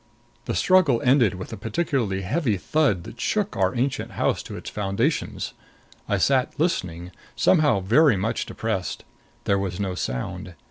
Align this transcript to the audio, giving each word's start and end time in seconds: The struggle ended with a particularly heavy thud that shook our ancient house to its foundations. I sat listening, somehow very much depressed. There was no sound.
The 0.45 0.55
struggle 0.55 0.99
ended 1.05 1.35
with 1.35 1.53
a 1.53 1.57
particularly 1.57 2.21
heavy 2.23 2.57
thud 2.57 3.03
that 3.03 3.21
shook 3.21 3.55
our 3.55 3.75
ancient 3.75 4.13
house 4.13 4.41
to 4.41 4.57
its 4.57 4.67
foundations. 4.67 5.53
I 6.09 6.17
sat 6.17 6.59
listening, 6.59 7.11
somehow 7.35 7.81
very 7.81 8.17
much 8.17 8.47
depressed. 8.47 9.03
There 9.43 9.59
was 9.59 9.79
no 9.79 9.93
sound. 9.93 10.55